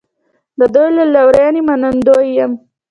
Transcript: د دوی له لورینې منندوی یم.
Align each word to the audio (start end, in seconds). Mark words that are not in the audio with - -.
د 0.59 0.61
دوی 0.73 0.89
له 0.97 1.05
لورینې 1.13 1.61
منندوی 1.67 2.27
یم. 2.37 2.51